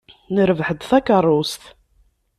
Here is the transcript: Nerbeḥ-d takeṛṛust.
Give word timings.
Nerbeḥ-d 0.33 0.79
takeṛṛust. 0.89 1.61